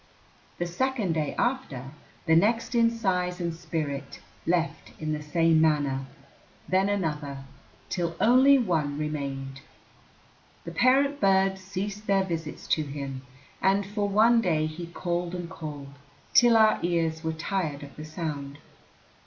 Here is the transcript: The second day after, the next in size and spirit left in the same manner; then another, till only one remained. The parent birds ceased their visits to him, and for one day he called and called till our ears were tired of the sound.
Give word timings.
The 0.57 0.65
second 0.65 1.13
day 1.13 1.35
after, 1.37 1.91
the 2.25 2.35
next 2.35 2.73
in 2.73 2.89
size 2.89 3.39
and 3.39 3.53
spirit 3.53 4.19
left 4.47 4.93
in 4.99 5.13
the 5.13 5.21
same 5.21 5.61
manner; 5.61 6.07
then 6.67 6.89
another, 6.89 7.43
till 7.87 8.15
only 8.19 8.57
one 8.57 8.97
remained. 8.97 9.61
The 10.65 10.71
parent 10.71 11.19
birds 11.21 11.61
ceased 11.61 12.07
their 12.07 12.23
visits 12.23 12.65
to 12.69 12.81
him, 12.81 13.21
and 13.61 13.85
for 13.85 14.09
one 14.09 14.41
day 14.41 14.65
he 14.65 14.87
called 14.87 15.35
and 15.35 15.47
called 15.47 15.93
till 16.33 16.57
our 16.57 16.79
ears 16.81 17.23
were 17.23 17.31
tired 17.33 17.83
of 17.83 17.95
the 17.95 18.03
sound. 18.05 18.57